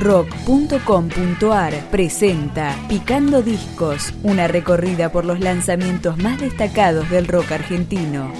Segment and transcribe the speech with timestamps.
[0.00, 8.32] rock.com.ar presenta Picando Discos, una recorrida por los lanzamientos más destacados del rock argentino.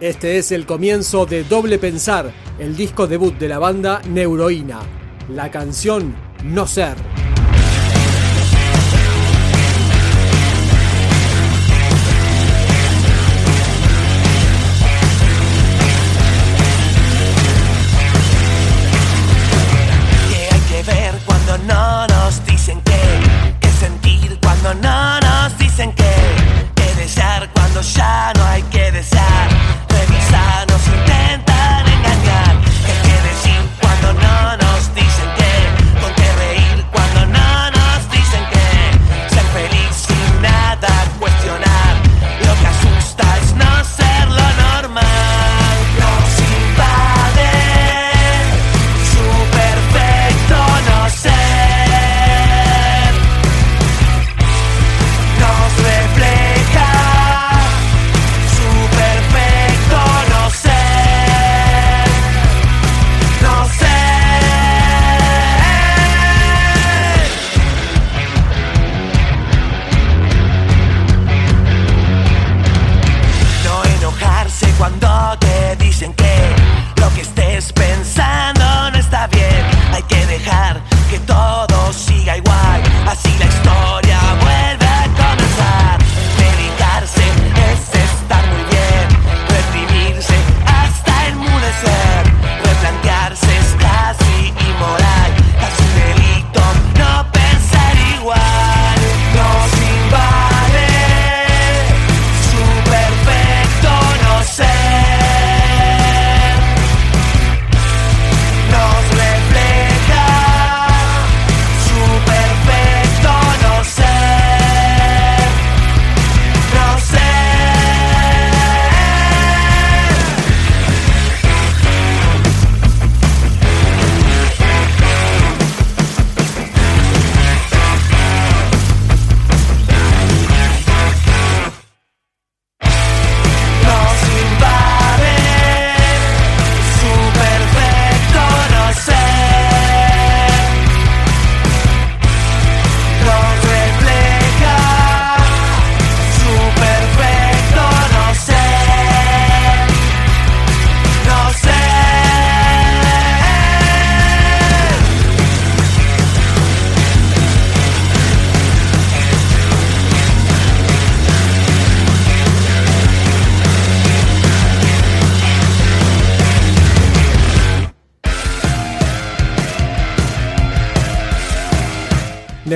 [0.00, 4.80] Este es el comienzo de Doble Pensar, el disco debut de la banda Neuroína.
[5.30, 6.14] La canción
[6.44, 7.25] No Ser.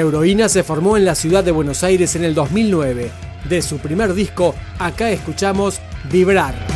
[0.01, 3.11] Neuroína se formó en la ciudad de Buenos Aires en el 2009.
[3.51, 5.79] De su primer disco, acá escuchamos
[6.11, 6.70] Vibrar.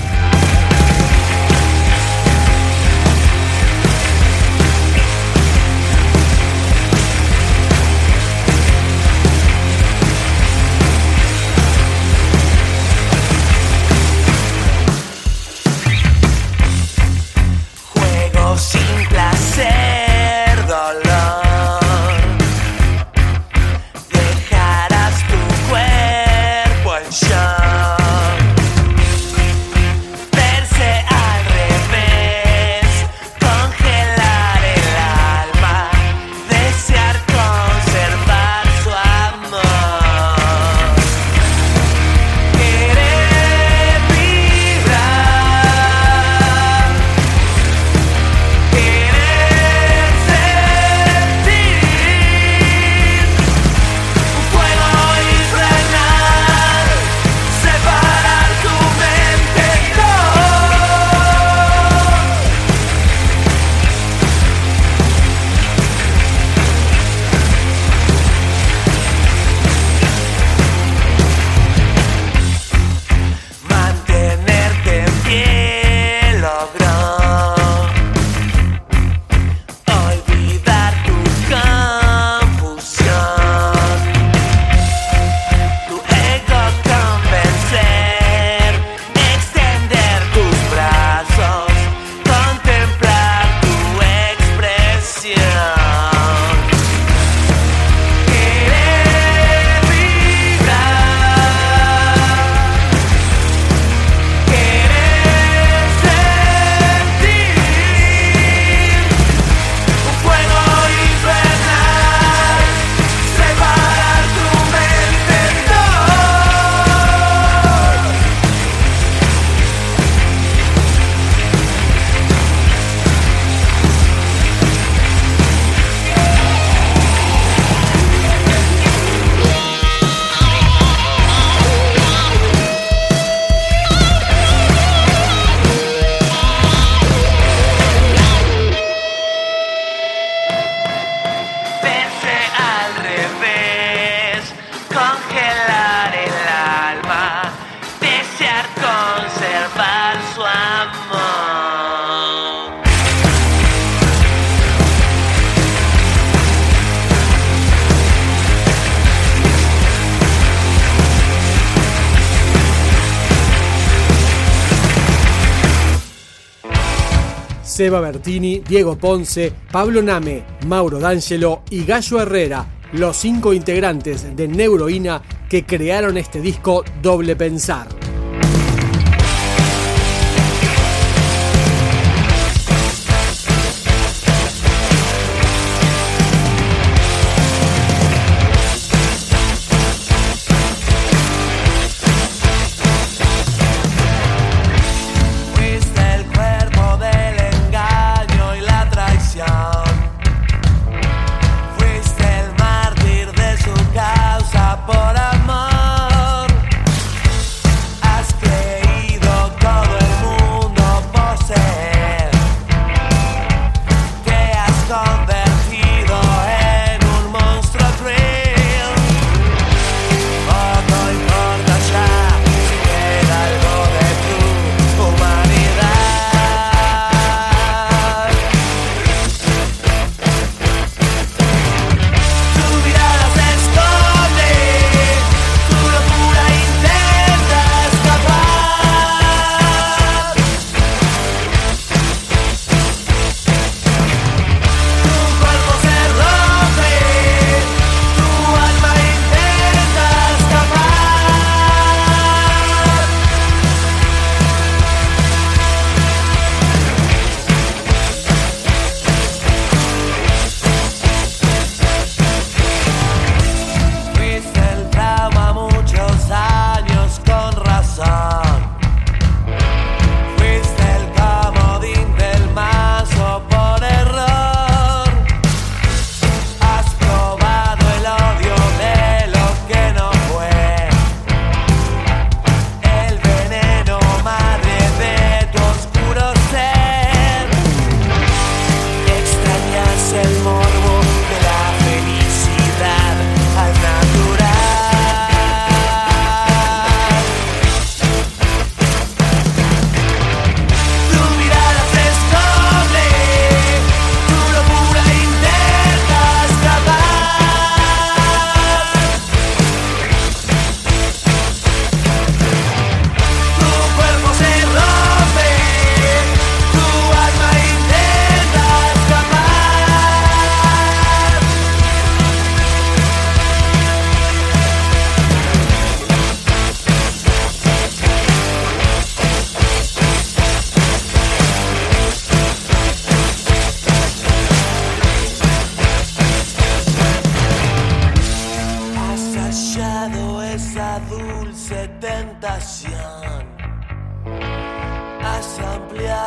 [167.74, 174.46] Seba Bertini, Diego Ponce, Pablo Name, Mauro D'Angelo y Gallo Herrera, los cinco integrantes de
[174.46, 178.03] Neuroína que crearon este disco Doble Pensar.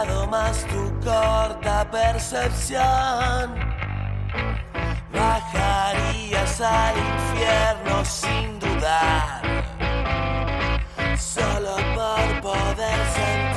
[0.05, 3.55] Más tu corta percepción.
[5.11, 9.41] Bajarías al infierno sin dudar.
[11.17, 13.56] Solo por poder sentir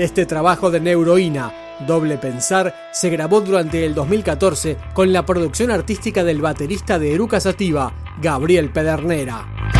[0.00, 1.52] Este trabajo de Neuroína,
[1.86, 7.38] Doble Pensar, se grabó durante el 2014 con la producción artística del baterista de Eruca
[7.38, 9.79] Sativa, Gabriel Pedernera.